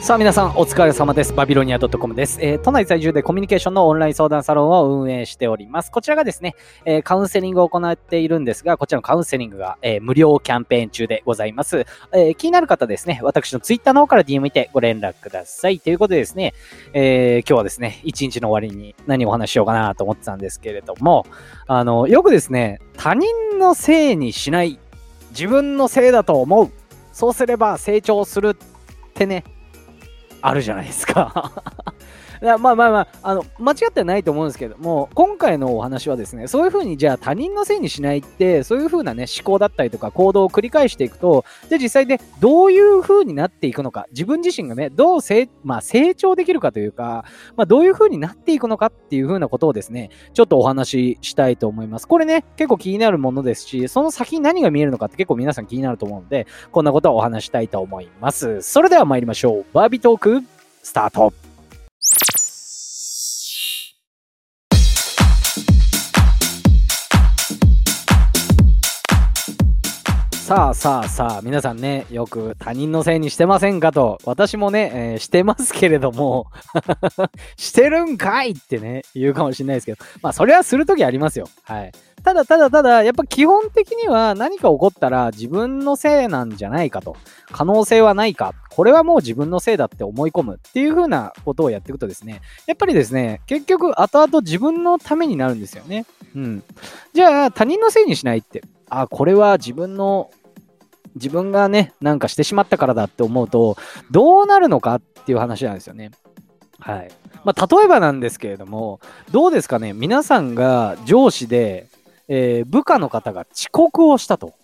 [0.00, 1.34] さあ皆さんお疲れ様です。
[1.34, 5.92] バビロニア .com です、えー都内在住でコミュニケーションのオンライン相談サロンを運営しております。
[5.92, 6.54] こちらがですね、
[6.86, 15.78] えーカウンセリングを行っているんですが、こちらのカウンセリングが、えー無料キャンペーン中でございます、えー気になる方ですね、私のツイッターの方から DM にてご連絡ください。
[15.78, 16.54] ということでですね、
[16.94, 21.26] えー今日はですね、一日の終わりに何をお話しようかなと思ってたんですけれども、
[21.66, 24.78] あの、よくですね、他人のせいにしない、
[25.32, 26.70] 自分のせいだと思う、
[27.12, 29.44] そうすれば成長するってね、
[30.42, 31.52] あるじゃないですか。
[32.40, 47.24] まあまあまあ、あの、間違ってはないと思うんですけども、今回のお話はですね、そういうふうにじゃあ他人のせいにしないって、そういうふうなね、思考だったりとか行動を繰り返していくと、じゃあ実際でどういうふうになっていくのか、自分自身がね、どう成,、まあ、成長できるかというか、
[47.56, 52.08] まあ、どういうふうになっていくのかっていうふうなことをですね、ちょっとお話ししたいと思います。
[52.08, 58.62] これね、結構気になるものですし、その先に何が見えるのかって結構皆さん気になると思うので、こんなことをお話したいと思います。
[58.62, 59.66] それでは参りましょう。
[59.72, 60.42] バービートーク、
[60.82, 61.39] スタート。
[70.50, 76.48] さあさあさあ、皆さんね、よく他人のせいにしてませんかと、私もね、えーしてますけれども、
[77.56, 81.46] してるんかいってね、言うかもしれないですけど、まあ、それはするときありますよ。
[81.62, 81.92] はい。
[82.24, 87.16] ただただただ、やっぱ基本的には何か起こったら自分のせいなんじゃないかと。
[87.52, 88.52] 可能性はないか。
[88.70, 96.06] これはもう自分のせいだって思い込むっていう風なことをやっていくとですね、やっぱりですね、結局後々自分のためになるんですよね。
[96.34, 96.64] うん。
[97.14, 100.30] じゃあ他人のせいにしないって、あ、これは自分の、
[101.14, 103.76] 自分がね、なんかしてしまったからだって思うと、
[104.10, 106.10] どうなるのかっていう話なんですよね。
[106.78, 107.10] はい。
[107.44, 109.00] まあ、例えばなんですけれども、
[109.30, 111.88] どうですかね、皆さんが上司で、
[112.28, 114.54] えー部下の方が遅刻をしたと。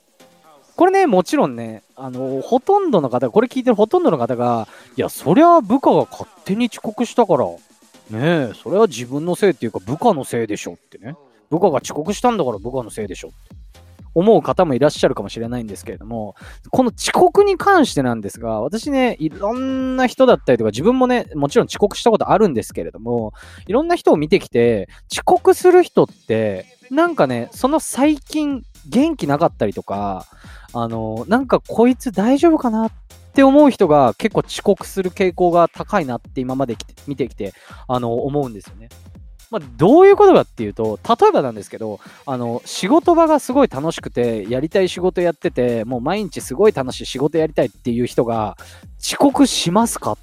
[0.77, 11.17] これね、もちろんね、あのほとんどの方、これ聞いてるほとんどの方が、いや、そりゃ部下が勝手に遅刻したから、ねえ、それは自分のせいっていうか部下のせいでしょってね。
[11.51, 13.56] 部下が遅刻したんだから部下のせいでしょって
[14.17, 16.37] 思う方もいらっしゃるかもしれないんですけれども、
[16.71, 23.35] この遅刻に関してなんですが、私ね、いろんな人だったりとか、自分もね、もちろん遅刻したことあるんですけれども、
[23.67, 30.25] いろんな人を見てきて、遅刻する人って、なんかね、その最近、元気なかったりとか、
[30.73, 32.93] あの、なんかこいつ大丈夫かなっ
[33.35, 36.77] て思う人が結構遅刻する傾向が高いなって今まで
[37.07, 37.53] 見てきて、
[37.87, 38.89] あの、思うんですよね。
[39.51, 48.57] まあ、どういうことかっていうと、例えばなんですけど、あの、仕事場がすごい楽しくて、やりたい仕事やってて、もう毎日すごい楽しい仕事やりたいっていう人が、
[49.01, 50.19] 遅刻しますかっ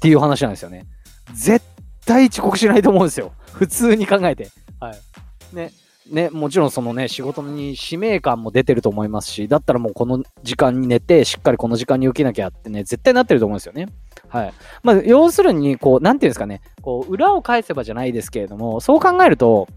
[0.00, 0.86] ていう話なんですよね。
[1.32, 1.64] 絶
[2.06, 3.32] 対遅刻しないと思うんですよ。
[3.52, 4.50] 普通に考えて。
[4.78, 5.56] はい。
[5.56, 5.72] ね。
[6.10, 13.88] ね、もちろんそのね、仕事に使命感も出てると思いますし、だったらもうこの時間に寝て、しっかりこの時間に起きなきゃってね、絶対なってると思うんですよね。
[14.28, 14.54] はい。
[14.82, 19.68] まあ、要するに、こう、なんていうんですかね、こう、裏を返せばじゃないですけれども、そう考えると、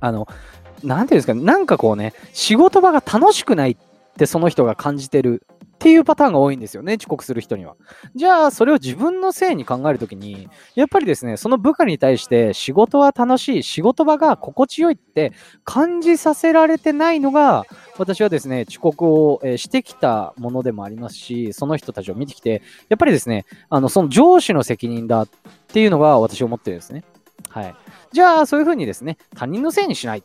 [0.00, 0.26] あの、
[0.82, 3.76] なんていうんですかね、なんかこうね、仕事場が楽しくないっ
[4.16, 5.42] てその人が感じてる
[5.88, 7.74] っていうパターンが多いんですよね、遅刻する人には。
[8.14, 15.32] じゃあ、それを自分のせいに考えるときに、やっぱりですね、その部下に対して仕事は楽しい、仕事場が心地よいって
[15.64, 17.64] 感じさせられてないのが、
[17.96, 22.60] 私はですね、遅刻を、してきたものでもありますし、その人たちを見てきて、
[22.90, 25.28] やっぱりですね、あの、その上司の責任だっ
[25.68, 27.02] ていうのが私は思ってるんですね。
[27.48, 27.74] はい。
[28.12, 30.22] じゃあ、そういうふうにですね、他人のせいにしない。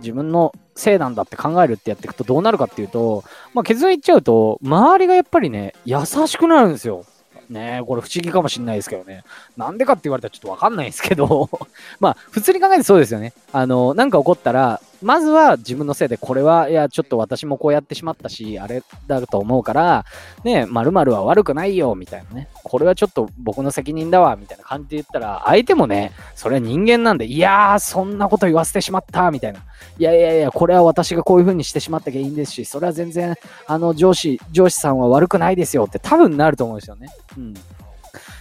[0.00, 3.24] 自分のせいなんだって考えるってやっていくとどうなるかっていうと、
[3.54, 7.04] まあ、結論言っちゃうと、周りがやっぱりね、優しくなるんですよ。
[7.48, 9.22] ねえ、これ不思議かもしんないですけどね。
[9.56, 11.48] なんでかって言われたらちょっとわかんないですけど、
[12.00, 13.32] まあ、普通に考えてそうですよね。
[13.52, 20.04] あの、なんか起こったら、まずは自分のせいで、これは、いや、ちょっと私もこうやってしまったし、あれだと思うから、
[20.42, 22.48] ねえ、〇〇は悪くないよ、みたいなね。
[22.64, 29.60] これはちょっと僕の責任だわ、みたいな感じで言ったら、相手もね、それは人間なんで、いやー、そんなこと言わせてしまった、みたいな。
[29.96, 33.36] いやいやいや、これは私がこういう風にしてしまった原因ですし、それは全然、
[33.68, 37.10] あの、上司、上司さんは悪くないですよって多分なると思うんですよね。
[37.38, 37.54] うん。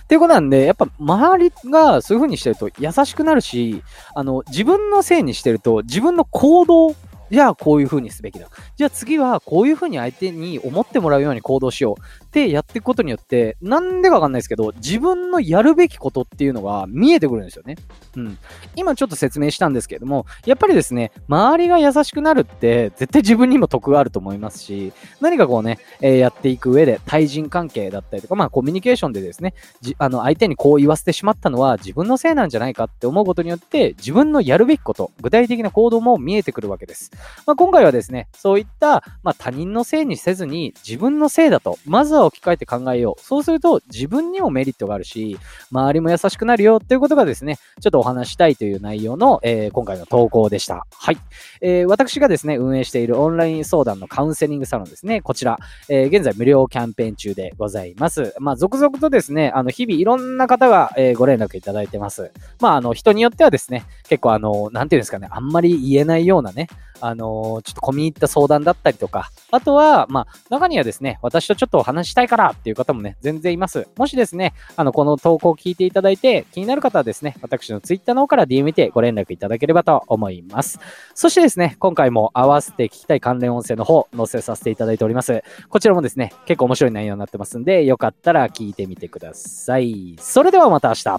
[0.05, 3.81] っていうことなんで、やっぱ周りがそういう風にしてると優しくなるし、
[4.13, 6.95] あの、自分のせいにしてると、自分の行動、
[7.31, 8.47] じゃあこういう風にすべきだ。
[8.75, 17.77] じゃあ次はこういう風に相手に思ってもらうように行動しようってやっていくことによって、なんでかわかんないですけど、自分のやるべきことっていうのが見えてくるんですよね。
[18.17, 18.37] うん。
[18.75, 24.91] 今ちょっと説明したんですけれども、やっぱりですね、周りが優しくなるって絶対自分にも得があると思いますし、
[25.21, 37.11] 何かこうね、えーやっていく上で対人関係だったりとか、まあコミュニケーションでですね、じあの相手にこう言わせてしまったのは自分のせいなんじゃないかって思うことによって、自分のやるべきこと、具体的な行動も見えてくるわけです。
[37.45, 43.21] まあ、今回はですね、そういった、まあ、他人のせいにせずに自分のせいだと、まずは置き換えて考えよう。
[43.21, 45.37] そうすると自分にもメリットがあるし、
[45.71, 50.85] 周りも優しくなるよっていうことがですね、ちょっとお話したいという内容の、えー、今回の投稿でした。
[50.91, 51.17] はい。
[51.61, 55.57] えー、私がですね、運営しているオンライン相談のカウンセリングサロンですね、こちら、
[55.89, 58.33] えー、現在無料キャンペーン中でございます。
[58.39, 62.31] まあ、続々とですね、あの、日々いろんな方が、え、ご連絡いただいてます。
[62.59, 66.67] まあ、あの、人によってはですね、結構あの、なんていうんですかね、あんまり言えないようなね、
[67.01, 73.87] あの、ちょっと込み入った相談だったりとか、あとは、まあ、中にはですね、私とちょっとお話したいからっていう方もね、全然います。
[73.97, 80.79] もしですね、あの、この投稿を聞いていただいて、気になる方はですね、私の Twitter の方から DM 見てご連絡いただければと思います。
[81.13, 85.43] そしてですね、今回も合わせて聞きたい関連音声の方、載せさせていただいております。
[85.69, 90.15] こちらもですね、結構面白い内容になってますんで、よかったら聞いてみてください。
[90.19, 91.17] それではまた明日。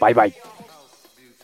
[0.00, 0.57] バイバイ。